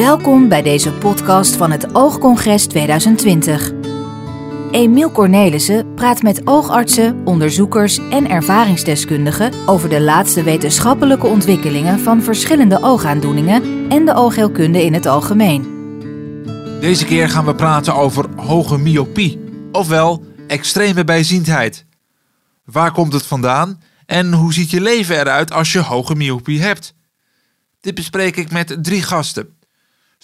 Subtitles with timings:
[0.00, 3.72] Welkom bij deze podcast van het Oogcongres 2020.
[4.70, 12.82] Emiel Cornelissen praat met oogartsen, onderzoekers en ervaringsdeskundigen over de laatste wetenschappelijke ontwikkelingen van verschillende
[12.82, 15.62] oogaandoeningen en de oogheelkunde in het algemeen.
[16.80, 19.40] Deze keer gaan we praten over hoge myopie,
[19.72, 21.86] ofwel extreme bijziendheid.
[22.64, 26.94] Waar komt het vandaan en hoe ziet je leven eruit als je hoge myopie hebt?
[27.80, 29.62] Dit bespreek ik met drie gasten.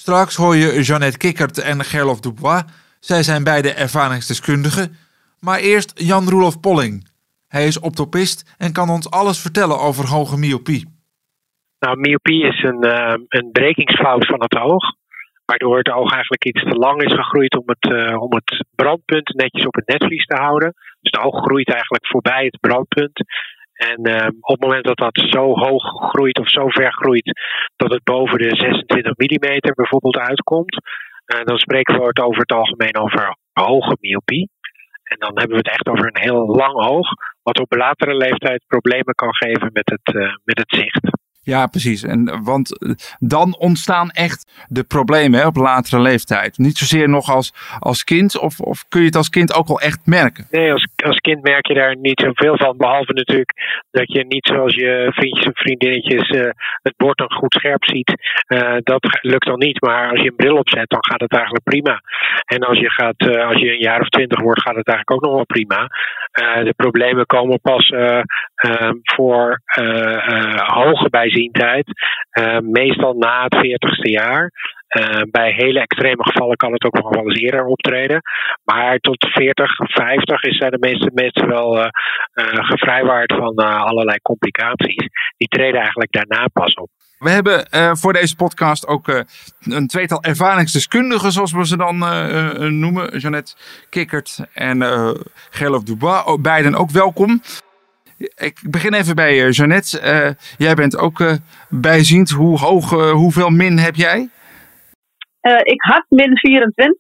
[0.04, 2.62] Straks hoor je Jeannette Kikkert en Gerlof Dubois.
[3.00, 4.96] Zij zijn beide ervaringsdeskundigen.
[5.40, 7.08] Maar eerst Jan-Roelof Polling.
[7.48, 10.84] Hij is optopist en kan ons alles vertellen over hoge myopie.
[11.78, 14.84] Nou, myopie is een, uh, een brekingsfout van het oog.
[15.44, 19.34] Waardoor het oog eigenlijk iets te lang is gegroeid om het, uh, om het brandpunt
[19.34, 20.72] netjes op het netvlies te houden.
[21.00, 23.18] Dus het oog groeit eigenlijk voorbij het brandpunt.
[23.88, 27.40] En uh, op het moment dat dat zo hoog groeit of zo ver groeit
[27.76, 32.52] dat het boven de 26 mm bijvoorbeeld uitkomt, uh, dan spreken we het over het
[32.52, 34.50] algemeen over hoge myopie.
[35.02, 37.08] En dan hebben we het echt over een heel lang oog,
[37.42, 41.19] wat op latere leeftijd problemen kan geven met het, uh, met het zicht.
[41.42, 42.02] Ja, precies.
[42.02, 46.58] En, want eh, dan ontstaan echt de problemen op latere leeftijd.
[46.58, 49.80] Niet zozeer nog als, als kind, of, of kun je het als kind ook al
[49.80, 50.46] echt merken?
[50.50, 52.76] Nee, als, als kind merk je daar niet zoveel van.
[52.76, 53.52] Behalve natuurlijk
[53.90, 56.50] dat je niet zoals je vriendjes en vriendinnetjes uh,
[56.82, 58.12] het bord dan goed scherp ziet.
[58.82, 59.80] Dat lukt dan niet.
[59.80, 62.00] Maar als je een bril opzet, dan gaat het eigenlijk prima.
[62.44, 65.22] En als je, gaat, als je een jaar of twintig wordt, gaat het eigenlijk ook
[65.22, 65.86] nog wel prima.
[66.64, 67.92] de problemen komen pas
[69.16, 69.62] voor
[70.66, 74.50] hoge uh, meestal na het 40ste jaar.
[74.90, 78.20] Uh, bij hele extreme gevallen kan het ook nog wel eens eerder optreden.
[78.64, 81.88] Maar tot 40, 50 is zijn de meeste mensen wel uh,
[82.52, 85.08] gevrijwaard van allerlei complicaties.
[85.36, 86.88] Die treden eigenlijk daarna pas op.
[87.18, 89.24] We hebben voor deze podcast ook
[89.60, 91.98] een tweetal ervaringsdeskundigen, zoals we ze dan
[92.80, 93.18] noemen.
[93.18, 93.54] Jeannette
[93.90, 94.82] Kikkert en
[95.50, 96.24] Gerlof Dubois.
[96.24, 97.40] Oh, beiden ook welkom.
[98.20, 100.00] Ik begin even bij uh, Jeannette.
[100.00, 101.36] Uh, jij bent ook uh,
[101.68, 102.30] bijziend.
[102.30, 104.28] Hoe hoog, hoeveel min heb jij?
[105.62, 106.96] ik had min 24.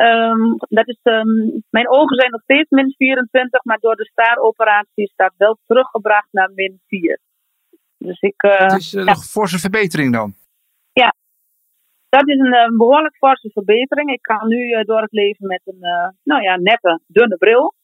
[0.00, 5.12] Um, dat is, um, mijn ogen zijn nog steeds min 24, maar door de staaroperatie
[5.16, 7.20] dat wel teruggebracht naar min 4.
[7.98, 10.34] Dus ik, het is een forse verbetering dan?
[10.92, 11.14] Ja,
[12.08, 14.10] dat is een behoorlijk forse verbetering.
[14.10, 15.80] Ik kan nu door het leven met een
[16.22, 17.74] nou ja, nette, dunne bril.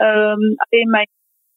[0.00, 1.08] Um, alleen mijn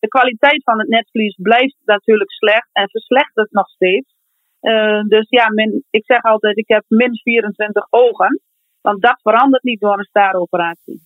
[0.05, 4.13] de kwaliteit van het netvlies blijft natuurlijk slecht en verslechtert nog steeds.
[4.61, 8.41] Uh, dus ja, min, ik zeg altijd, ik heb min 24 ogen.
[8.81, 11.01] Want dat verandert niet door een staaroperatie.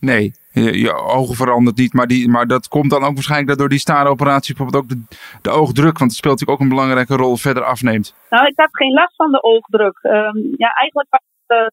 [0.00, 1.92] Nee, je, je, ogen verandert niet.
[1.92, 5.50] Maar, die, maar dat komt dan ook waarschijnlijk door die staaroperatie bijvoorbeeld ook de, de
[5.50, 5.98] oogdruk.
[5.98, 8.14] Want het speelt natuurlijk ook een belangrijke rol verder afneemt.
[8.30, 9.98] Nou, ik had geen last van de oogdruk.
[10.02, 11.66] Um, ja, eigenlijk was het, uh,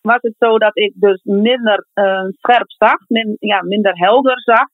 [0.00, 2.98] was het, zo dat ik dus minder uh, scherp zag.
[3.08, 4.66] Min, ja, minder helder zag.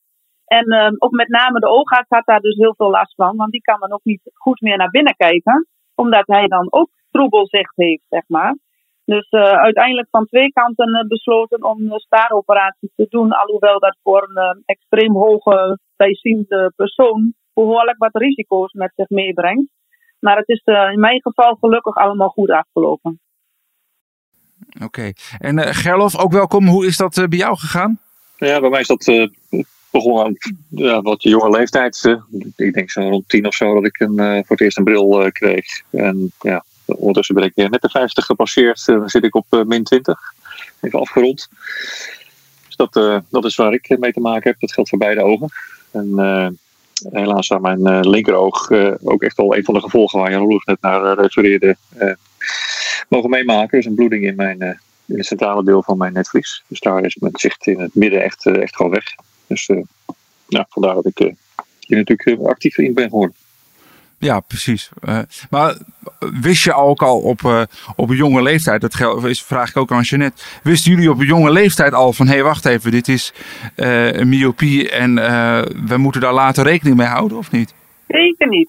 [0.56, 3.50] En uh, ook met name de oogarts had daar dus heel veel last van, want
[3.50, 7.72] die kan dan ook niet goed meer naar binnen kijken, omdat hij dan ook troebelzicht
[7.77, 8.56] heeft, zeg maar.
[9.05, 13.97] Dus uh, uiteindelijk van twee kanten uh, besloten om een staaroperatie te doen, alhoewel dat
[14.03, 19.71] voor een uh, extreem hoge bijziende persoon behoorlijk wat risico's met zich meebrengt.
[20.21, 23.21] Maar het is in mijn geval gelukkig allemaal goed afgelopen.
[24.75, 24.84] Oké.
[24.84, 25.15] Okay.
[25.39, 26.66] En Gerlof, ook welkom.
[26.66, 27.99] Hoe is dat bij jou gegaan?
[28.37, 29.05] Ja, bij mij is dat
[29.91, 30.37] begon aan
[30.69, 32.05] ja, wat jonge leeftijd.
[32.05, 32.17] Uh,
[32.56, 34.84] ik denk zo rond tien of zo dat ik een, uh, voor het eerst een
[34.84, 35.83] bril uh, kreeg.
[35.91, 38.87] En ja, ondertussen ben ik net de 50 gepasseerd.
[38.87, 40.34] dan zit ik op min 20.
[40.81, 41.49] Even afgerond.
[42.67, 44.61] Dus dat, dat is waar ik mee te maken heb.
[44.61, 45.49] Dat geldt voor beide ogen.
[45.91, 46.59] En
[47.11, 48.71] helaas aan mijn linkeroog
[49.03, 51.77] ook echt wel een van de gevolgen waar Jan net naar refereerde.
[53.09, 53.78] mogen meemaken.
[53.78, 56.62] Dus een bloeding in mijn in het centrale deel van mijn netvlies.
[56.67, 59.05] Dus daar is mijn zicht in het midden echt, echt gewoon weg.
[59.50, 59.83] Dus uh,
[60.49, 61.33] nou, vandaar dat ik uh,
[61.81, 63.37] hier natuurlijk actief in ben geworden.
[64.19, 64.91] Ja, precies.
[65.03, 65.19] Uh,
[65.50, 65.77] maar
[66.19, 67.62] wist je ook al op, uh,
[67.97, 71.27] op een jonge leeftijd, dat is, vraag ik ook aan Jeannette, wisten jullie op een
[71.27, 73.33] jonge leeftijd al van, hé hey, wacht even, dit is
[73.77, 75.15] uh, een myopie en
[75.86, 77.75] we moeten daar later rekening mee houden of niet?
[78.09, 78.69] Zeker niet.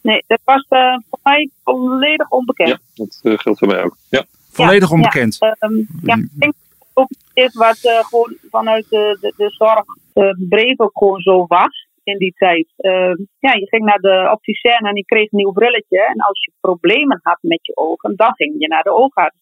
[0.00, 2.68] Nee, dat was voor mij volledig onbekend.
[2.68, 2.78] Ja,
[3.22, 3.96] dat geldt voor mij ook.
[4.08, 4.24] Ja.
[4.50, 5.36] Volledig ja, onbekend?
[5.38, 6.54] Ja, um, ja, ik denk
[6.94, 9.84] ook is wat uh, gewoon vanuit de, de, de zorg
[10.14, 12.72] uh, breed ook gewoon zo was in die tijd.
[12.78, 16.06] Uh, ja, je ging naar de opticien en je kreeg een nieuw brilletje.
[16.06, 19.36] En als je problemen had met je ogen, dan ging je naar de oogarts.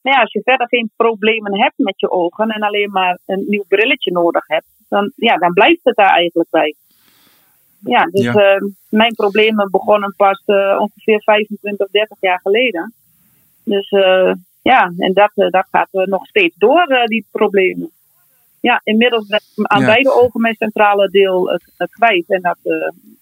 [0.00, 3.44] Maar ja, als je verder geen problemen hebt met je ogen en alleen maar een
[3.46, 6.74] nieuw brilletje nodig hebt, dan, ja, dan blijft het daar eigenlijk bij.
[7.80, 8.60] Ja, dus ja.
[8.88, 10.42] mijn problemen begonnen pas
[10.78, 12.94] ongeveer 25, 30 jaar geleden.
[13.64, 13.90] Dus
[14.72, 17.90] ja, en dat, dat gaat nog steeds door, die problemen.
[18.60, 22.24] Ja, inmiddels ben ik aan beide ogen mijn centrale deel kwijt.
[22.28, 22.58] En dat,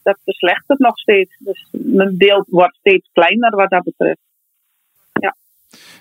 [0.03, 1.37] dat verslechtert nog steeds.
[1.39, 4.21] Dus mijn beeld wordt steeds kleiner wat dat betreft.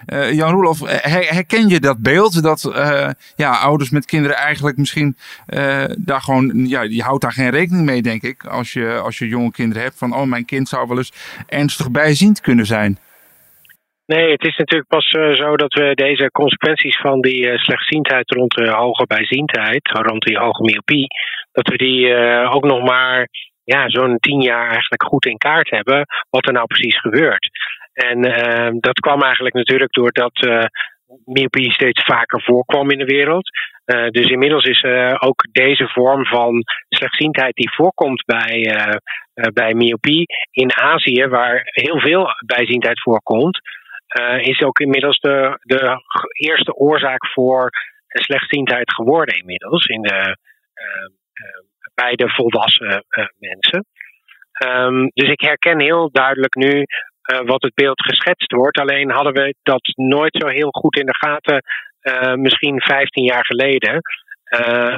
[0.07, 0.79] Uh, Jan Roelof,
[1.09, 5.17] herken je dat beeld dat uh, ja, ouders met kinderen eigenlijk misschien
[5.47, 9.17] uh, daar gewoon, ja, je houdt daar geen rekening mee, denk ik, als je, als
[9.17, 11.13] je jonge kinderen hebt, van oh, mijn kind zou wel eens
[11.47, 12.97] ernstig bijziend kunnen zijn?
[14.05, 18.69] Nee, het is natuurlijk pas zo dat we deze consequenties van die slechtziendheid rond de
[18.69, 21.07] hoge bijziendheid, rond die hoge myopie,
[21.51, 22.15] dat we die
[22.49, 23.27] ook nog maar
[23.63, 27.49] ja, zo'n tien jaar eigenlijk goed in kaart hebben wat er nou precies gebeurt.
[27.93, 30.47] En uh, dat kwam eigenlijk natuurlijk doordat
[31.25, 33.49] myopie steeds vaker voorkwam in de wereld.
[34.09, 34.83] Dus inmiddels is
[35.19, 38.75] ook deze vorm van slechtziendheid die voorkomt bij,
[39.53, 43.59] bij myopie in Azië, waar heel veel bijziendheid voorkomt,
[44.41, 47.69] is ook inmiddels de, de eerste oorzaak voor
[48.07, 50.37] slechtziendheid geworden inmiddels in de,
[51.93, 53.05] bij de volwassen
[53.37, 53.85] mensen.
[54.65, 56.85] Um, dus ik herken heel duidelijk nu
[57.31, 58.79] uh, wat het beeld geschetst wordt.
[58.79, 61.63] Alleen hadden we dat nooit zo heel goed in de gaten,
[62.39, 64.01] misschien 15 jaar geleden.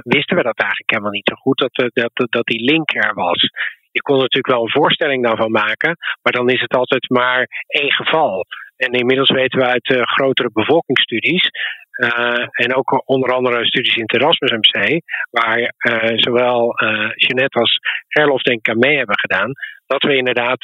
[0.04, 3.50] Wisten we dat eigenlijk helemaal niet zo goed, dat, dat, dat die link er was.
[3.92, 7.92] Je kon natuurlijk wel een voorstelling daarvan maken, maar dan is het altijd maar één
[7.92, 8.46] geval.
[8.86, 11.50] En inmiddels weten we uit grotere bevolkingsstudies
[11.94, 17.60] uh, en ook onder andere studies in het Erasmus MC, waar uh, zowel uh, Jeanette
[17.60, 19.52] als Gerlof denk ik aan mee hebben gedaan,
[19.86, 20.62] dat we inderdaad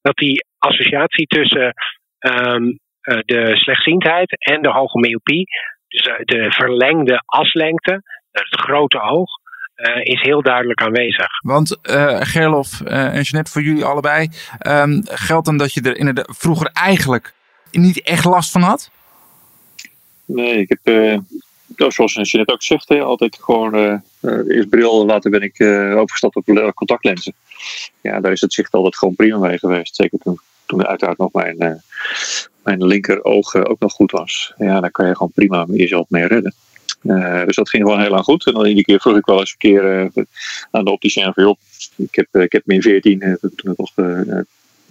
[0.00, 1.72] dat die associatie tussen
[2.18, 5.44] um, de slechtziendheid en de hoge myopie,
[5.88, 9.30] dus de verlengde aslengte, het grote oog,
[9.76, 11.28] uh, is heel duidelijk aanwezig.
[11.40, 14.28] Want uh, Gerlof en Jeanette, voor jullie allebei,
[14.66, 17.34] um, geldt dan dat je er inderdaad vroeger eigenlijk
[17.70, 18.90] niet echt last van had?
[20.24, 21.20] Nee, ik heb,
[21.76, 24.02] zoals Jeanette ook zegt, hè, altijd gewoon
[24.48, 25.60] eerst bril, later ben ik
[25.96, 27.34] overgestapt op contactlenzen
[28.00, 29.96] ja, daar is het zicht altijd gewoon prima mee geweest.
[29.96, 31.72] Zeker toen, toen uiteraard nog mijn, uh,
[32.62, 34.52] mijn linker oog ook nog goed was.
[34.58, 36.54] Ja, daar kan je gewoon prima jezelf mee redden.
[37.02, 38.46] Uh, dus dat ging gewoon heel lang goed.
[38.46, 40.24] En dan iedere keer vroeg ik wel eens een keer uh,
[40.70, 41.56] aan de opticien van, joh,
[41.96, 43.92] ik heb, ik heb min 14, toen het nog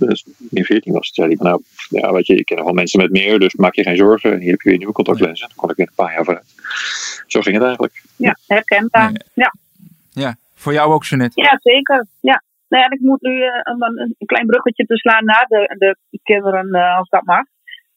[0.07, 2.73] dus min 14 was, zei hij van, nou, ja, weet je, ik ken nog wel
[2.73, 4.39] mensen met meer, dus maak je geen zorgen.
[4.39, 5.47] Hier heb je weer nieuwe contactlenzen.
[5.47, 6.53] Dan kon ik weer een paar jaar vooruit.
[7.27, 8.03] Zo ging het eigenlijk.
[8.15, 9.11] Ja, herkenbaar.
[9.33, 9.53] Ja.
[10.11, 11.41] Ja, voor jou ook, Jeanette?
[11.41, 12.05] Ja, zeker.
[12.19, 12.43] Ja.
[12.67, 15.75] Nou ja, ik moet nu uh, een, een, klein bruggetje te slaan naar de,
[16.09, 17.43] de kinderen, uh, als dat mag.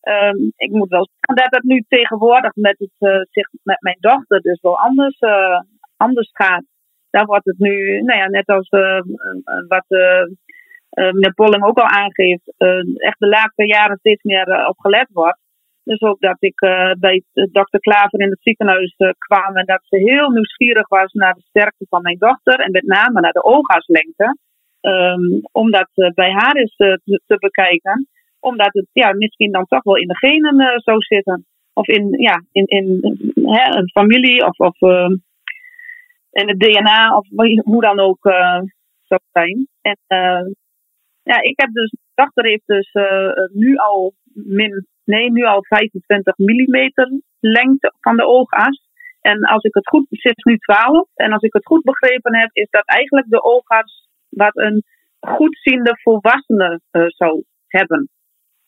[0.08, 3.96] Um, ik moet wel zeggen dat het nu tegenwoordig met, het, uh, zich, met mijn
[4.00, 5.18] dochter dus wel anders,
[5.96, 6.64] anders gaat.
[7.10, 8.68] Daar wordt het nu, nou ja, net als
[9.68, 9.84] wat
[10.94, 12.54] meneer Polling ook al aangeeft,
[12.96, 15.38] echt de laatste jaren steeds meer op gelet wordt.
[15.84, 16.58] Dus ook dat ik
[16.98, 21.42] bij dokter Klaver in het ziekenhuis kwam en dat ze heel nieuwsgierig was naar de
[21.48, 24.36] sterkte van mijn dochter en met name naar de oogaslengte.
[24.80, 28.08] Um, om dat bij haar eens te, bekijken.
[28.44, 31.46] Omdat het ja, misschien dan toch wel in de genen zou zitten.
[31.72, 33.00] Of in, ja, in, in
[33.34, 35.16] hè, een familie of, of ehm,
[36.30, 37.28] in het DNA of
[37.62, 38.18] hoe dan ook
[39.02, 39.68] zou zijn.
[39.80, 39.98] En
[41.22, 42.92] ja, ik heb dus, mijn dochter heeft dus
[43.52, 46.92] nu al min Nee, nu al 25 mm
[47.40, 48.88] lengte van de oogas.
[49.20, 51.08] En als ik het goed, is nu 12.
[51.14, 54.84] En als ik het goed begrepen heb, is dat eigenlijk de oogas wat een
[55.20, 58.08] goedziende volwassene uh, zou hebben.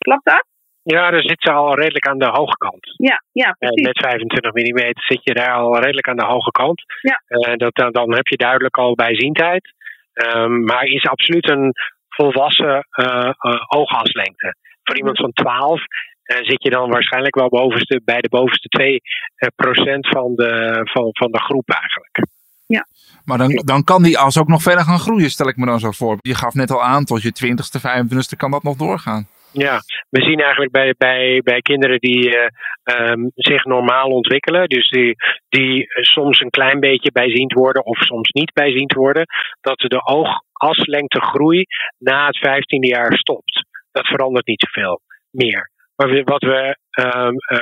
[0.06, 0.44] Klopt dat?
[0.82, 2.94] Ja, dan zit ze al redelijk aan de hoge kant.
[2.96, 3.86] Ja, ja eh, precies.
[3.86, 6.82] met 25 mm zit je daar al redelijk aan de hoge kant.
[7.00, 7.22] Ja.
[7.28, 9.74] Uh, dat, dan, dan heb je duidelijk al bijziendheid.
[10.12, 11.72] Um, maar is absoluut een
[12.08, 13.30] volwassen uh,
[13.68, 14.56] oogaslengte.
[14.82, 18.82] Voor iemand van 12 uh, zit je dan waarschijnlijk wel bovenste, bij de bovenste 2%
[18.82, 22.26] uh, procent van, de, van, van de groep eigenlijk.
[22.66, 22.86] Ja.
[23.24, 25.80] Maar dan, dan kan die as ook nog verder gaan groeien, stel ik me dan
[25.80, 26.18] zo voor.
[26.20, 29.26] Je gaf net al aan, tot je 20ste, 25ste kan dat nog doorgaan.
[29.58, 34.88] Ja, we zien eigenlijk bij, bij, bij kinderen die uh, um, zich normaal ontwikkelen, dus
[34.88, 35.14] die,
[35.48, 39.26] die soms een klein beetje bijziend worden of soms niet bijziend worden,
[39.60, 41.64] dat de oogaslengtegroei
[41.98, 43.64] na het 15e jaar stopt.
[43.90, 45.70] Dat verandert niet zoveel meer.
[45.96, 46.76] Maar wat we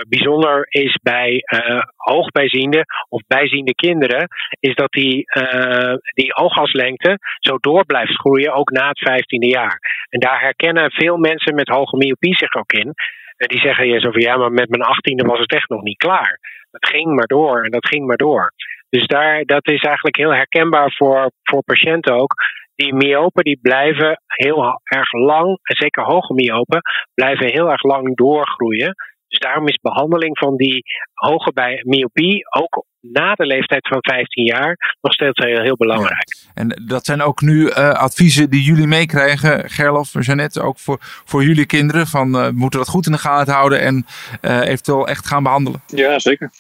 [0.09, 4.29] bijzonder is bij uh, hoogbijziende of bijziende kinderen,
[4.61, 9.79] is dat die, uh, die oogaslengte zo door blijft groeien, ook na het vijftiende jaar.
[10.09, 12.93] En daar herkennen veel mensen met hoge myopie zich ook in.
[13.37, 15.83] En die zeggen je zo van ja, maar met mijn achttiende was het echt nog
[15.83, 16.39] niet klaar.
[16.71, 18.53] Dat ging maar door en dat ging maar door.
[18.89, 22.35] Dus daar, dat is eigenlijk heel herkenbaar voor, voor patiënten ook
[22.75, 26.81] die myopen die blijven heel erg lang, en zeker hoge myopen,
[27.15, 28.95] blijven heel erg lang doorgroeien.
[29.29, 34.45] Dus daarom is behandeling van die hoge bij myopie ook na de leeftijd van 15
[34.45, 36.37] jaar nog steeds heel, heel belangrijk.
[36.55, 41.45] En dat zijn ook nu uh, adviezen die jullie meekrijgen, Gerlof, Jeannette, ook voor, voor
[41.45, 42.07] jullie kinderen.
[42.07, 44.07] Van uh, moeten dat goed in de gaten houden en
[44.43, 45.83] uh, eventueel echt gaan behandelen.
[45.87, 46.51] Ja, zeker.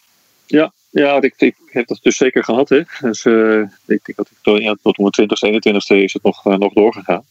[0.46, 2.68] Ja, ja ik, ik heb dat dus zeker gehad.
[2.68, 2.82] Hè.
[3.00, 3.24] Dus,
[3.86, 7.24] ik denk dat ik tot, ja, tot mijn 20ste, 21ste is het nog, nog doorgegaan.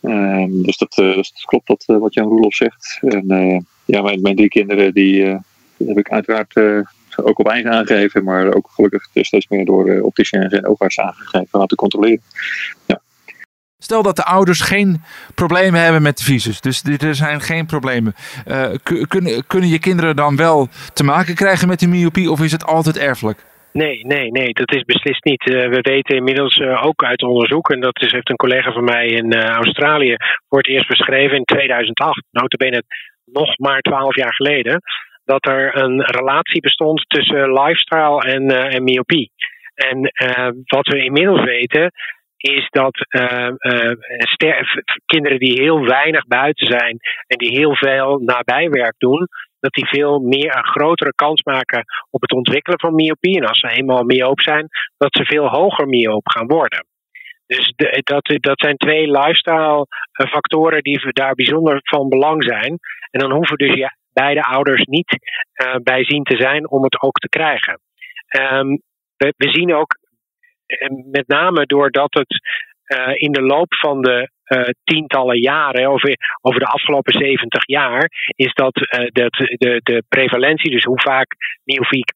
[0.00, 2.98] Ehm, dus, dat, dus dat klopt dat, wat Jan Roelof zegt.
[3.00, 3.66] En
[3.96, 5.38] ja, mijn, mijn drie kinderen die,
[5.76, 6.54] die heb ik uiteraard
[7.24, 11.58] ook op eigen aangegeven, maar ook gelukkig steeds meer door uh, opticiens en oogartsen aangegeven
[11.58, 12.20] laten controleren.
[12.86, 13.00] Ja.
[13.78, 15.02] Stel dat de ouders geen
[15.34, 18.14] problemen hebben met de visus, dus er zijn geen problemen.
[18.46, 18.70] Uh,
[19.08, 22.64] kunnen, kunnen je kinderen dan wel te maken krijgen met de myopie of is het
[22.64, 23.44] altijd erfelijk?
[23.72, 25.46] Nee, nee, nee, dat is beslist niet.
[25.46, 28.84] Uh, we weten inmiddels uh, ook uit onderzoek, en dat is, heeft een collega van
[28.84, 30.16] mij in uh, Australië
[30.48, 32.82] voor het eerst beschreven in 2008, notabene
[33.32, 34.80] nog maar twaalf jaar geleden,
[35.24, 39.32] dat er een relatie bestond tussen lifestyle en, en myopie.
[39.74, 41.92] En uh, wat we inmiddels weten
[42.36, 43.48] is dat uh,
[45.06, 49.28] kinderen die heel weinig buiten zijn en die heel veel nabijwerk doen,
[49.60, 53.36] dat die veel meer een grotere kans maken op het ontwikkelen van myopie.
[53.36, 56.86] En als ze eenmaal myoop zijn, dat ze veel hoger myoop gaan worden.
[57.48, 62.78] Dus dat, dat zijn twee lifestyle factoren die daar bijzonder van belang zijn.
[63.10, 65.18] En dan hoeven dus je beide ouders niet
[65.64, 67.80] uh, bij zien te zijn om het ook te krijgen.
[68.40, 68.82] Um,
[69.16, 69.98] we, we, zien ook,
[70.66, 72.40] eh, met name doordat het
[73.14, 74.30] in de loop van de
[74.84, 80.70] tientallen jaren, over, over de afgelopen 70 jaar, is dat, uh, dat de, de prevalentie,
[80.70, 81.34] dus hoe vaak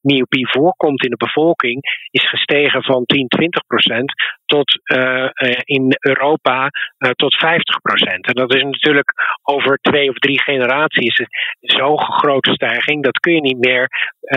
[0.00, 4.12] myopie, voorkomt in de bevolking, is gestegen van 10, 20 procent
[4.44, 5.28] tot uh,
[5.64, 6.68] in Europa
[7.14, 8.26] tot 50 procent.
[8.26, 9.12] En dat is natuurlijk
[9.42, 11.16] over twee of drie generaties
[11.60, 13.88] zo'n grote stijging, dat kun je niet meer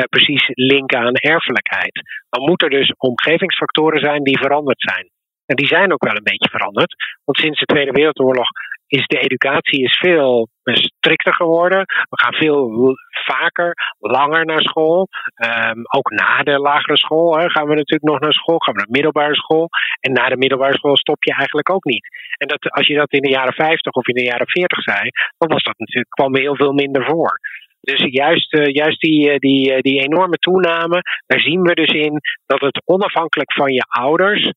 [0.09, 2.01] precies linken aan erfelijkheid.
[2.29, 5.09] Dan moeten er dus omgevingsfactoren zijn die veranderd zijn.
[5.45, 6.95] En die zijn ook wel een beetje veranderd.
[7.23, 8.49] Want sinds de Tweede Wereldoorlog
[8.87, 11.79] is de educatie is veel strikter geworden.
[11.85, 15.07] We gaan veel vaker, langer naar school.
[15.45, 18.57] Um, ook na de lagere school hè, gaan we natuurlijk nog naar school.
[18.57, 19.67] Gaan we naar middelbare school.
[19.99, 22.07] En na de middelbare school stop je eigenlijk ook niet.
[22.37, 25.09] En dat, als je dat in de jaren 50 of in de jaren 40 zei,
[25.37, 27.39] dan was dat natuurlijk, kwam er heel veel minder voor.
[27.81, 31.91] Dus juist, uh, juist die, uh, die, uh, die enorme toename, daar zien we dus
[31.91, 34.51] in dat het onafhankelijk van je ouders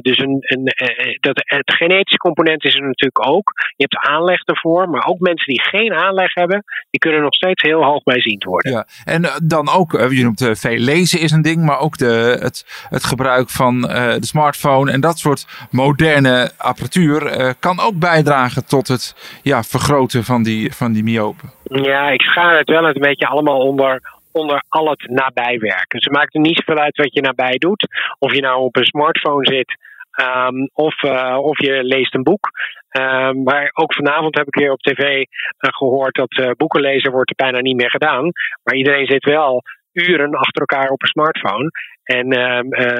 [0.00, 3.52] dus een, een, uh, dat, het genetische component is er natuurlijk ook.
[3.76, 7.62] Je hebt aanleg ervoor, maar ook mensen die geen aanleg hebben, die kunnen nog steeds
[7.62, 8.72] heel hoog bijziend worden.
[8.72, 12.86] Ja, en dan ook, je noemt veel lezen is een ding, maar ook de, het,
[12.88, 19.40] het gebruik van de smartphone en dat soort moderne apparatuur kan ook bijdragen tot het
[19.42, 21.50] ja, vergroten van die, van die myopen.
[21.64, 24.00] Ja, ik schaar het wel een beetje allemaal onder
[24.32, 26.00] onder al het nabijwerken.
[26.00, 27.86] Ze maakt er niet zoveel uit wat je nabij doet.
[28.18, 29.76] Of je nou op een smartphone zit
[30.20, 32.50] um, of, uh, of je leest een boek.
[32.98, 35.24] Um, maar ook vanavond heb ik weer op tv uh,
[35.58, 38.30] gehoord dat uh, boeken lezen wordt er bijna niet meer gedaan.
[38.62, 39.62] Maar iedereen zit wel
[39.92, 41.70] uren achter elkaar op een smartphone.
[42.02, 42.58] En uh,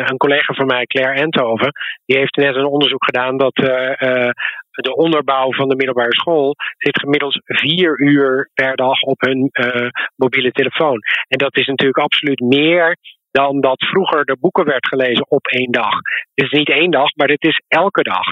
[0.09, 1.73] een collega van mij, Claire Enthoven,
[2.05, 3.55] die heeft net een onderzoek gedaan dat
[4.73, 9.51] de onderbouw van de middelbare school zit gemiddeld vier uur per dag op hun
[10.17, 10.99] mobiele telefoon.
[11.29, 12.97] En dat is natuurlijk absoluut meer
[13.31, 15.95] dan dat vroeger de boeken werd gelezen op één dag.
[16.35, 18.27] Het is niet één dag, maar het is elke dag.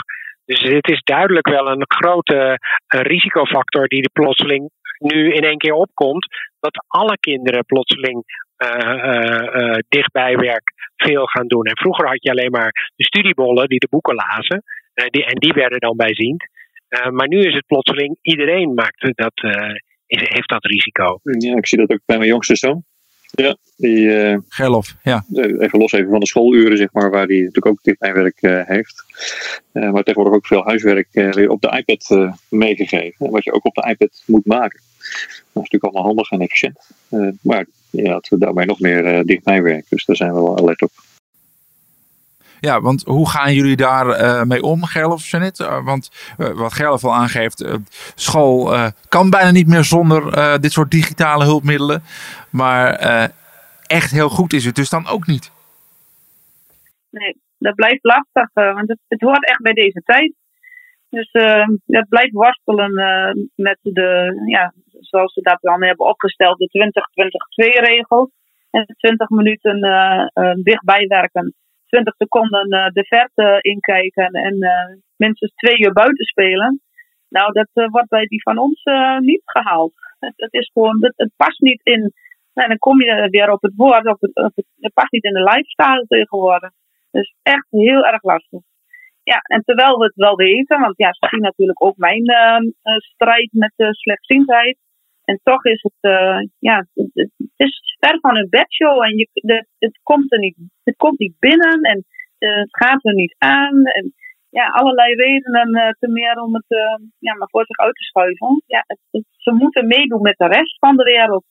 [0.44, 5.72] Dus het is duidelijk wel een grote risicofactor die er plotseling nu in één keer
[5.72, 6.26] opkomt.
[6.60, 8.24] Dat alle kinderen plotseling
[8.56, 11.64] uh, dichtbijwerk veel gaan doen.
[11.64, 14.62] En vroeger had je alleen maar de studiebollen die de boeken lazen.
[15.06, 16.44] Die, en die werden dan bijziend.
[17.10, 19.32] maar nu is het plotseling, iedereen maakt dat,
[20.06, 21.20] is, heeft dat risico.
[21.22, 22.84] Ja, ik zie dat ook bij mijn jongste zoon.
[23.30, 23.98] Ja, die.
[23.98, 25.24] Uh, Gerlof, ja.
[25.34, 29.04] Even los even van de schooluren, zeg maar, waar hij natuurlijk ook dichtbijwerk uh, heeft.
[29.72, 33.30] Uh, maar tegenwoordig ook veel huiswerk weer op de iPad meegegeven.
[33.30, 34.80] Wat je ook op de iPad moet maken.
[34.98, 36.90] Dat is natuurlijk allemaal handig en efficiënt.
[37.42, 40.82] maar ja, dat we daarbij nog meer uh, dichtbij Dus daar zijn we wel alert
[40.82, 40.90] op.
[42.60, 45.58] Ja, want hoe gaan jullie daar uh, mee om, Gerlof Janet?
[45.58, 47.64] Uh, want uh, wat Gerlof al aangeeft,
[48.14, 48.74] school
[49.08, 52.02] kan bijna niet meer zonder dit soort digitale hulpmiddelen.
[52.50, 52.94] Maar
[53.86, 55.52] echt heel goed is het dus dan ook niet.
[57.10, 60.34] Nee, dat blijft lastig, want het, het, hoort echt bij deze tijd.
[61.08, 61.30] Dus
[61.86, 62.92] dat blijft worstelen
[63.54, 66.92] met de, ja, zoals we dat dan hebben opgesteld, de
[67.66, 68.30] 20-20-2-regel.
[68.70, 71.54] En 20 minuten uh, uh, dichtbij werken,
[71.90, 74.56] 20 seconden de verte inkijken en
[75.16, 76.80] minstens twee uur buiten spelen.
[77.28, 78.82] Nou, dat wordt bij die van ons
[79.18, 79.92] niet gehaald.
[80.18, 82.12] Het, is gewoon, het, het, past niet in.
[82.54, 85.32] Nou, dan kom je weer op het woord, op het, het, het past niet in
[85.32, 86.70] de lifestyle tegenwoordig.
[87.10, 88.60] Dus echt heel erg lastig.
[89.22, 92.24] Ja, en terwijl we het wel weten, want ja, ze zien natuurlijk ook mijn
[92.98, 94.78] strijd met de slechtziendheid.
[95.30, 99.28] En toch is het, uh, ja, het, het, is ver van een bedshow en je,
[99.32, 102.04] de, het, komt er niet, het komt niet binnen en
[102.38, 103.84] uh, het gaat er niet aan.
[103.84, 104.14] En
[104.50, 106.64] ja, allerlei redenen te meer om het
[107.18, 108.62] ja, maar voor zich uit te schuiven.
[108.66, 108.84] Ja,
[109.36, 111.44] ze moeten meedoen met de rest van de wereld.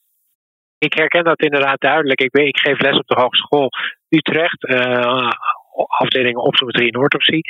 [0.78, 2.20] Ik herken dat inderdaad duidelijk.
[2.20, 3.68] Ik, ben, ik geef les op de Hogeschool
[4.08, 4.64] Utrecht,
[5.86, 7.42] afdeling optometrie en orthopsie.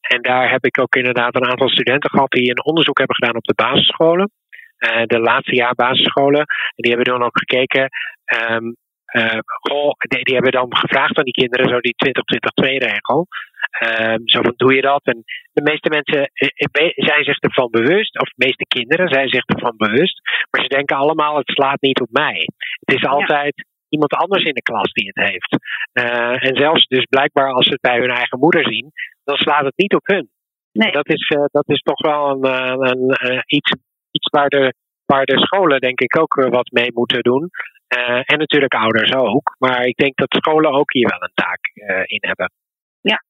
[0.00, 3.36] En daar heb ik ook inderdaad een aantal studenten gehad die een onderzoek hebben gedaan
[3.36, 4.30] op de basisscholen.
[4.78, 6.40] Uh, de laatste jaar basisscholen.
[6.40, 7.88] En die hebben dan ook gekeken.
[8.50, 8.76] Um,
[9.12, 13.26] uh, goh, die, die, hebben dan gevraagd aan die kinderen, zo die 20-20-2-regel.
[13.84, 15.04] Um, zo van, doe je dat?
[15.04, 16.30] En de meeste mensen
[16.80, 20.20] uh, zijn zich ervan bewust, of de meeste kinderen zijn zich ervan bewust,
[20.50, 22.48] maar ze denken allemaal, het slaat niet op mij.
[22.80, 25.56] Het is altijd, iemand anders in de klas die het heeft.
[25.92, 28.90] Uh, en zelfs dus blijkbaar als ze het bij hun eigen moeder zien,
[29.24, 30.28] dan slaat het niet op hun.
[30.72, 30.92] Nee.
[30.92, 33.74] Dat, is, uh, dat is toch wel een, uh, een iets,
[34.18, 34.74] iets waar, de,
[35.06, 37.50] waar de scholen denk ik ook wat mee moeten doen.
[38.24, 39.56] en natuurlijk ouders ook.
[39.58, 41.70] Maar ik denk dat scholen ook hier wel een taak
[42.04, 42.52] in hebben.
[43.00, 43.22] Ja.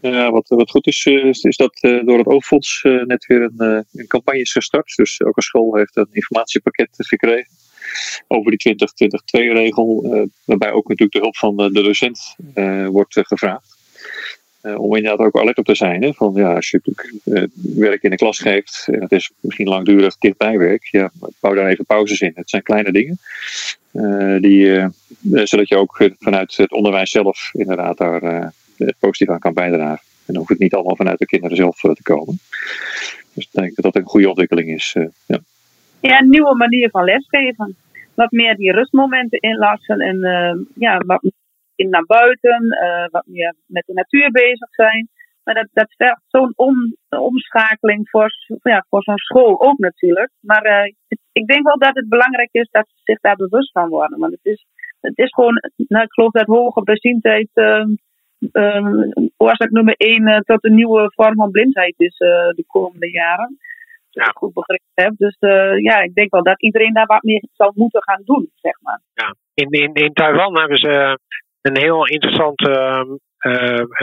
[0.00, 4.06] Ja, wat, wat goed is, is, is dat door het Oogfonds net weer een, een
[4.06, 4.96] campagne is gestart.
[4.96, 7.48] Dus elke school heeft een informatiepakket gekregen
[8.28, 13.14] over die 20-20-2-regel, uh, eh, waarbij ook natuurlijk de hulp van de, docent uh, wordt
[14.62, 16.02] uh, om inderdaad ook alert op te zijn.
[16.02, 16.80] Hè, van, ja, als je
[17.76, 21.84] werk in de klas geeft, en het is misschien langdurig dichtbijwerk, ja, bouw daar even
[21.84, 22.32] pauzes in.
[22.34, 23.18] Het zijn kleine dingen,
[24.40, 24.88] die,
[25.46, 28.52] zodat je ook vanuit het onderwijs zelf inderdaad daar
[28.98, 30.04] positief aan kan bijdragen.
[30.26, 32.38] En dan hoeft het niet allemaal vanuit de kinderen zelf te komen.
[33.34, 34.96] Dus ik denk dat dat een goede ontwikkeling is.
[35.26, 35.38] ja.
[36.00, 37.76] Ja, een nieuwe manier van lesgeven.
[38.14, 40.18] Wat meer die rustmomenten inlassen en
[40.74, 41.22] ja, wat
[41.80, 45.08] meer naar buiten, uh, wat meer met de natuur bezig zijn.
[45.44, 48.30] Maar dat, dat vergt zo'n om, omschakeling voor,
[48.62, 50.30] ja, voor zo'n school ook natuurlijk.
[50.40, 50.92] Maar uh,
[51.32, 54.18] ik denk wel dat het belangrijk is dat ze zich daar bewust van worden.
[54.18, 54.66] Want het is,
[55.00, 57.48] het is gewoon, nou, ik geloof dat hoge beziendheid
[59.36, 63.58] oorzaak nummer één tot een nieuwe vorm van blindheid is de komende jaren
[64.10, 64.28] ja.
[64.28, 65.12] ik goed begrepen heb.
[65.16, 65.36] Dus
[65.82, 69.00] ja, ik denk wel dat iedereen daar wat meer zou moeten gaan doen, zeg maar.
[69.14, 71.18] Ja, in, in, in Taiwan hebben ze
[71.62, 73.16] een heel interessante uh,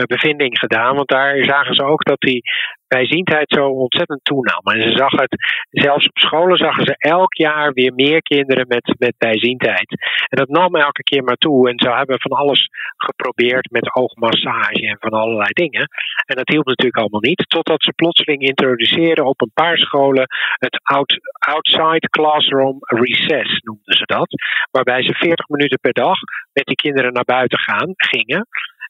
[0.06, 0.94] bevinding gedaan.
[0.94, 2.42] Want daar zagen ze ook dat die
[2.88, 4.60] bijziendheid zo ontzettend toenam.
[4.62, 5.36] En ze zag het,
[5.70, 9.90] zelfs op scholen zagen ze elk jaar weer meer kinderen met, met bijziendheid.
[10.28, 11.68] En dat nam elke keer maar toe.
[11.68, 15.88] En ze hebben van alles geprobeerd met oogmassage en van allerlei dingen.
[16.26, 17.44] En dat hielp natuurlijk allemaal niet.
[17.48, 20.26] Totdat ze plotseling introduceerden op een paar scholen
[20.58, 24.28] het out, outside classroom recess, noemden ze dat.
[24.70, 26.18] Waarbij ze 40 minuten per dag
[26.52, 28.46] met die kinderen naar buiten gaan, gingen.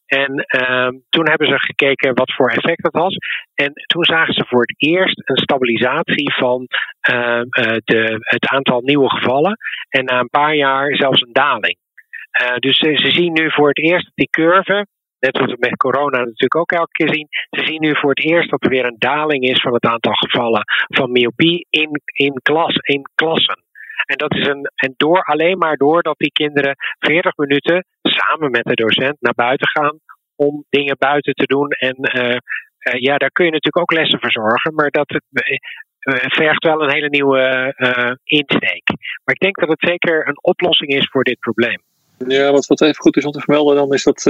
[0.08, 3.16] En uh, toen hebben ze gekeken wat voor effect dat was.
[3.54, 6.66] En toen zagen ze voor het eerst een stabilisatie van
[7.10, 7.40] uh,
[7.84, 9.56] de, het aantal nieuwe gevallen.
[9.88, 11.76] En na een paar jaar zelfs een daling.
[12.42, 14.86] Uh, dus ze, zien nu voor het eerst die curve.
[15.18, 17.26] Net zoals we met corona natuurlijk ook elke keer zien.
[17.50, 20.12] Ze zien nu voor het eerst dat er weer een daling is van het aantal
[20.12, 23.62] gevallen van myopie in, in, klas, in klassen.
[24.04, 27.84] En dat is een, en door, alleen maar doordat die kinderen 40 minuten
[28.18, 29.98] samen met de docent naar buiten gaan
[30.36, 31.70] om dingen buiten te doen.
[31.70, 35.18] En uh, uh, ja, daar kun je natuurlijk ook lessen voor zorgen, maar dat uh,
[36.10, 37.74] vergt wel een hele nieuwe
[38.24, 38.82] insteek.
[39.24, 41.80] Maar ik denk dat het zeker een oplossing is voor dit probleem.
[42.26, 44.26] Ja, wat, wat even goed is om te vermelden, dan is dat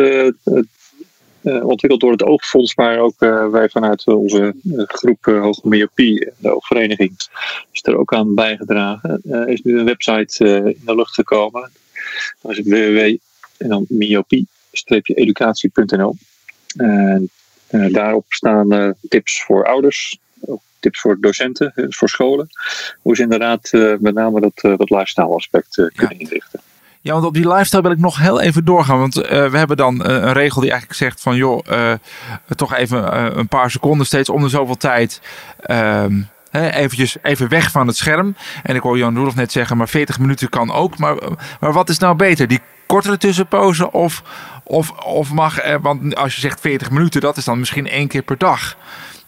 [1.42, 6.32] uh, ontwikkeld door het Oogfonds, maar ook uh, wij vanuit onze uh, groep Hoge Myopie,
[6.38, 7.12] de Oogvereniging,
[7.72, 9.22] is er ook aan bijgedragen.
[9.30, 11.70] Er is nu een website in de lucht gekomen.
[12.42, 12.66] Dat is het
[13.58, 16.16] en dan myopie-educatie.nl.
[16.76, 17.30] En
[17.68, 22.48] daarop staan tips voor ouders, ook tips voor docenten, voor scholen,
[23.02, 26.60] hoe ze inderdaad met name dat, dat lifestyle aspect kunnen inrichten.
[27.00, 28.98] Ja, want op die lifestyle wil ik nog heel even doorgaan.
[28.98, 31.94] Want we hebben dan een regel die eigenlijk zegt van joh,
[32.56, 35.20] toch even een paar seconden steeds om de zoveel tijd.
[36.64, 38.36] Eventjes even weg van het scherm.
[38.62, 40.98] En ik hoor Jan Roelof net zeggen, maar 40 minuten kan ook.
[40.98, 41.16] Maar,
[41.60, 42.48] maar wat is nou beter?
[42.48, 44.22] Die kortere tussenpozen of,
[44.64, 45.78] of, of mag...
[45.80, 48.76] want als je zegt 40 minuten, dat is dan misschien één keer per dag.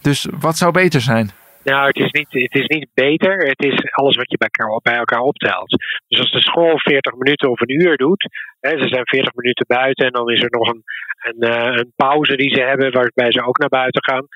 [0.01, 1.31] Dus wat zou beter zijn?
[1.63, 3.37] Nou, het is, niet, het is niet beter.
[3.37, 5.69] Het is alles wat je bij elkaar, bij elkaar optelt.
[6.07, 9.65] Dus als de school 40 minuten of een uur doet, hè, ze zijn 40 minuten
[9.67, 10.83] buiten en dan is er nog een,
[11.21, 14.27] een, eh, een pauze die ze hebben waarbij ze ook naar buiten gaan.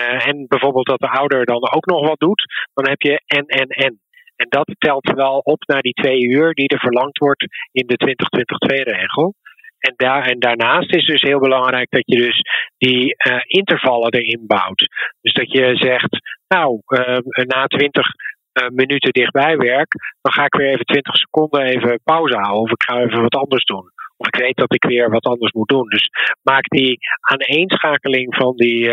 [0.00, 3.46] Uh, en bijvoorbeeld dat de ouder dan ook nog wat doet, dan heb je en,
[3.46, 4.00] en, en.
[4.36, 7.98] En dat telt wel op naar die twee uur die er verlangd wordt in de
[8.04, 9.34] 2022-regel.
[9.78, 12.40] En, daar, en daarnaast is dus heel belangrijk dat je dus
[12.78, 14.86] die uh, intervallen erin bouwt.
[15.20, 20.54] Dus dat je zegt, nou, uh, na 20 uh, minuten dichtbij werk, dan ga ik
[20.54, 22.62] weer even 20 seconden even pauze houden.
[22.62, 23.91] Of ik ga even wat anders doen.
[24.22, 25.88] Of ik weet dat ik weer wat anders moet doen.
[25.88, 26.08] Dus
[26.42, 28.90] maak die aaneenschakeling van die,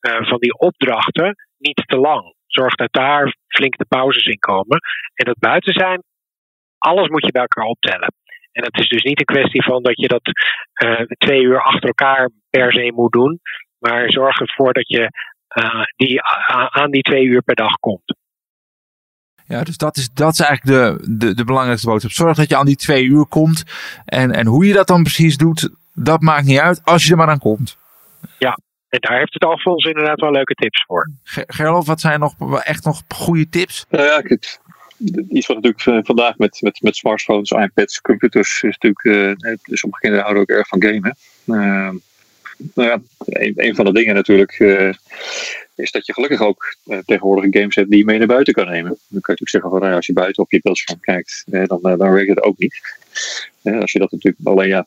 [0.00, 2.34] van die opdrachten niet te lang.
[2.46, 4.78] Zorg dat daar flink de pauzes in komen.
[5.14, 6.02] En dat buiten zijn,
[6.78, 8.12] alles moet je bij elkaar optellen.
[8.52, 10.26] En het is dus niet een kwestie van dat je dat
[10.84, 13.40] uh, twee uur achter elkaar per se moet doen.
[13.78, 15.08] Maar zorg ervoor dat je
[15.96, 16.22] die,
[16.70, 18.18] aan die twee uur per dag komt.
[19.50, 22.12] Ja, dus dat is, dat is eigenlijk de, de, de belangrijkste boodschap.
[22.12, 23.62] Zorg dat je aan die twee uur komt.
[24.04, 27.16] En, en hoe je dat dan precies doet, dat maakt niet uit als je er
[27.16, 27.76] maar aan komt.
[28.38, 28.58] Ja,
[28.88, 31.10] en daar heeft het Alfons inderdaad wel leuke tips voor.
[31.24, 33.86] Gerlof, wat zijn nog echt nog goede tips?
[33.88, 34.58] Nou ja, ik,
[35.28, 39.04] iets wat natuurlijk vandaag met, met, met smartphones, iPads, computers is natuurlijk.
[39.04, 41.16] Uh, sommige kinderen houden ook erg van gamen.
[41.46, 41.90] Uh,
[42.74, 44.92] nou ja, een, een, van de dingen natuurlijk uh,
[45.74, 48.90] is dat je gelukkig ook tegenwoordig games hebt die je mee naar buiten kan nemen.
[48.90, 51.80] Dan kan je natuurlijk zeggen van nou als je buiten op je beeldscherm kijkt, dan,
[51.82, 52.80] dan werkt het ook niet.
[53.62, 54.86] als je dat natuurlijk alleen ja,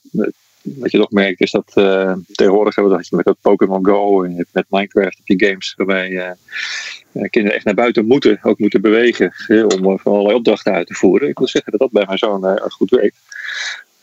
[0.63, 4.47] wat je toch merkt is dat uh, tegenwoordig hebben dat met dat Pokémon Go en
[4.51, 9.33] met Minecraft heb je games waarbij uh, kinderen echt naar buiten moeten, ook moeten bewegen
[9.47, 11.29] om van allerlei opdrachten uit te voeren.
[11.29, 13.17] Ik wil zeggen dat dat bij mijn zoon uh, goed werkt.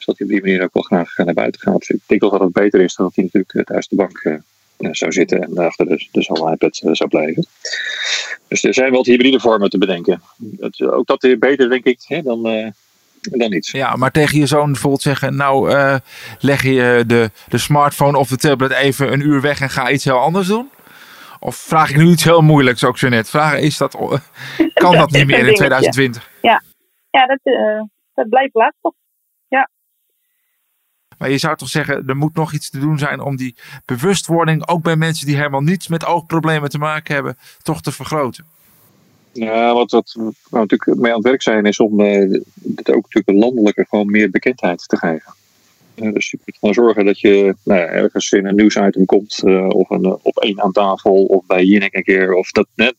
[0.00, 1.88] Dus dat hij op die manier ook wel graag naar buiten gaat.
[1.88, 4.40] Ik denk dat dat beter is dan dat hij natuurlijk thuis de bank
[4.96, 7.46] zou zitten en achter de, de zo'n iPad zou blijven.
[8.48, 10.22] Dus er zijn wel hybride vormen te bedenken.
[10.36, 12.72] Dat, ook dat is beter, denk ik, hè, dan
[13.20, 13.70] dan iets.
[13.70, 15.96] Ja, maar tegen je zoon bijvoorbeeld zeggen, nou uh,
[16.38, 20.04] leg je de, de smartphone of de tablet even een uur weg en ga iets
[20.04, 20.70] heel anders doen?
[21.40, 23.30] Of vraag ik nu iets heel moeilijks ook zo net?
[23.30, 23.92] Vragen is dat,
[24.74, 26.30] kan dat niet meer in 2020?
[26.42, 26.62] Ja,
[27.10, 27.82] ja dat, uh,
[28.14, 28.92] dat blijft lastig.
[31.20, 33.54] Maar je zou toch zeggen, er moet nog iets te doen zijn om die
[33.84, 38.44] bewustwording, ook bij mensen die helemaal niets met oogproblemen te maken hebben, toch te vergroten?
[39.32, 42.40] Ja, wat, wat we natuurlijk mee aan het werk zijn, is om uh,
[42.76, 45.34] het ook natuurlijk landelijker gewoon meer bekendheid te geven.
[45.94, 49.90] Dus je moet gewoon zorgen dat je nou, ergens in een nieuwsitem komt, uh, of
[49.90, 52.32] een, op één aan tafel, of bij Jinek een keer.
[52.32, 52.94] Of dat, net,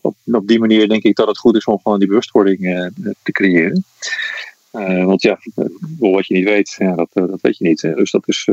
[0.00, 2.60] op, op, die manier denk ik dat het goed is om gewoon die bewustwording
[3.22, 3.84] te creëren.
[5.04, 5.38] Want ja,
[5.98, 7.80] wat je niet weet, ja, dat, dat weet je niet.
[7.80, 8.48] Dus dat is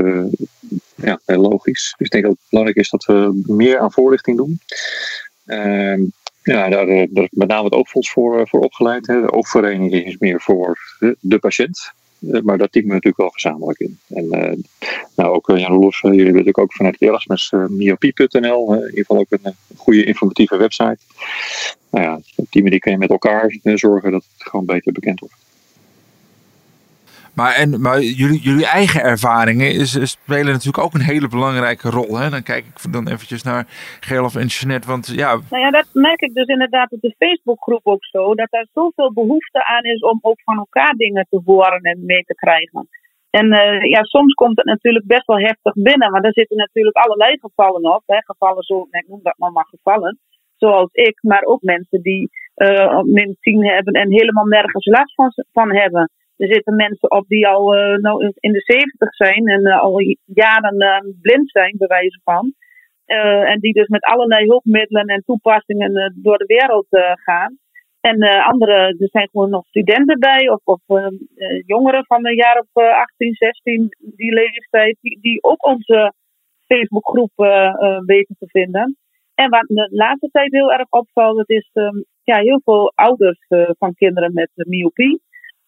[0.96, 1.94] ja, logisch.
[1.98, 4.60] Dus ik denk dat het belangrijk is dat we meer aan voorlichting doen.
[5.46, 6.02] Ehm,
[6.44, 9.08] ja, daar, eh, daar met name het oogfonds voor, eh, voor opgeleid.
[9.08, 9.22] Hè.
[9.22, 10.78] De oogvereniging is meer voor
[11.20, 11.92] de patiënt.
[12.32, 14.00] Eh, maar dat typen we natuurlijk wel gezamenlijk in.
[14.08, 14.28] En
[15.16, 19.18] nou, ook Jan Roelof, jullie hebben natuurlijk ook vanuit Erasmus uh, myopie.nl, in ieder geval
[19.18, 20.98] ook een, goede informatieve website.
[21.90, 25.20] Nou ja, op die manier kan je met elkaar zorgen dat het gewoon beter bekend
[25.20, 25.36] wordt.
[27.36, 32.18] Maar, en, maar jullie, jullie eigen ervaringen spelen natuurlijk ook een hele belangrijke rol.
[32.18, 32.30] Hè?
[32.30, 33.66] Dan kijk ik dan eventjes naar
[34.00, 34.88] Gerlof en Jeanette.
[34.88, 35.40] Want, ja...
[35.50, 38.36] Nou ja, dat merk ik dus inderdaad op de Facebookgroep ook zo.
[38.36, 42.24] Dat er zoveel behoefte aan is om ook van elkaar dingen te horen en mee
[42.24, 42.88] te krijgen.
[43.30, 46.12] En uh, ja, soms komt het natuurlijk best wel heftig binnen.
[46.12, 48.04] Maar er zitten natuurlijk allerlei gevallen op.
[48.06, 48.18] Hè?
[48.24, 50.20] Gevallen zo, ik noem dat maar maar gevallen.
[50.58, 55.32] Zoals ik, maar ook mensen die uh, min 10 hebben en helemaal nergens last van,
[55.52, 56.12] van hebben.
[56.38, 60.00] Er zitten mensen op die al uh, nou in de zeventig zijn en uh, al
[60.26, 62.54] jaren uh, blind zijn, bij wijze van.
[63.06, 66.88] en die dus met allerlei hulpmiddelen en toepassingen door de wereld
[67.24, 67.58] gaan.
[68.02, 70.82] En andere, er zijn gewoon nog studenten bij, of, of
[71.66, 76.14] jongeren van een jaar of 18, 16, die leeftijd, die, die ook onze
[76.66, 77.32] Facebookgroep
[78.06, 78.98] weten te vinden.
[79.36, 83.46] En wat de laatste tijd heel erg opvalt, dat is um, ja, heel veel ouders
[83.78, 85.22] van kinderen met myopie.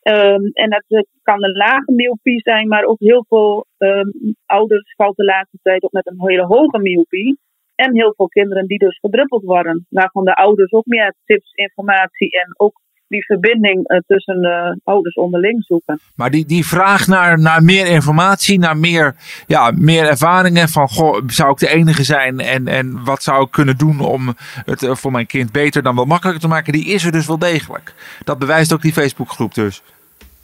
[0.07, 5.15] Um, en dat kan een lage myopie zijn, maar ook heel veel um, ouders valt
[5.15, 7.39] de laatste tijd op met een hele hoge myopie.
[7.75, 9.85] En heel veel kinderen die dus verdruppeld worden.
[9.89, 15.15] Waarvan de ouders ook meer tips, informatie en ook die verbinding uh, tussen uh, ouders
[15.15, 15.99] onderling zoeken.
[16.15, 19.15] Maar die, die vraag naar, naar meer informatie, naar meer,
[19.47, 23.51] ja, meer ervaringen van goh, zou ik de enige zijn en, en wat zou ik
[23.51, 26.85] kunnen doen om het uh, voor mijn kind beter dan wel makkelijker te maken, die
[26.85, 27.93] is er dus wel degelijk.
[28.23, 29.81] Dat bewijst ook die Facebookgroep dus.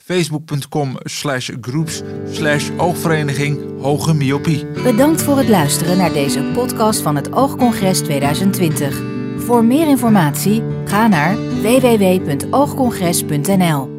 [0.04, 4.66] facebook.com slash groups slash oogvereniging Hoge Myopie.
[4.66, 9.02] Bedankt voor het luisteren naar deze podcast van het Oogcongres 2020.
[9.36, 13.93] Voor meer informatie ga naar www.oogcongres.nl